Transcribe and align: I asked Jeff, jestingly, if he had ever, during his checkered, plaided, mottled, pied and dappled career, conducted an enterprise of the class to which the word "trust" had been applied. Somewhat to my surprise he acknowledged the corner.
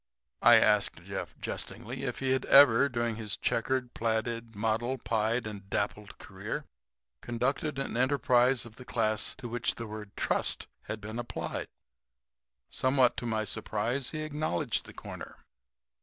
I 0.41 0.55
asked 0.55 1.03
Jeff, 1.03 1.37
jestingly, 1.37 2.05
if 2.05 2.17
he 2.21 2.31
had 2.31 2.45
ever, 2.45 2.89
during 2.89 3.17
his 3.17 3.37
checkered, 3.37 3.93
plaided, 3.93 4.55
mottled, 4.55 5.03
pied 5.03 5.45
and 5.45 5.69
dappled 5.69 6.17
career, 6.17 6.65
conducted 7.21 7.77
an 7.77 7.95
enterprise 7.95 8.65
of 8.65 8.77
the 8.77 8.83
class 8.83 9.35
to 9.35 9.47
which 9.47 9.75
the 9.75 9.85
word 9.85 10.15
"trust" 10.17 10.65
had 10.85 11.01
been 11.01 11.19
applied. 11.19 11.67
Somewhat 12.71 13.15
to 13.17 13.27
my 13.27 13.43
surprise 13.43 14.09
he 14.09 14.23
acknowledged 14.23 14.87
the 14.87 14.93
corner. 14.93 15.35